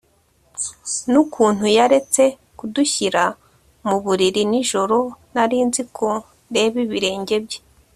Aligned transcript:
nukuntu 1.11 1.65
yaretse 1.77 2.23
kudushyira 2.57 3.23
mu 3.87 3.97
buriri 4.03 4.41
nijoro 4.51 4.97
nari 5.33 5.57
nzi 5.67 5.83
ko 5.95 6.09
ndeba 6.49 6.77
ibirenge 6.87 7.35
bye 7.45 7.59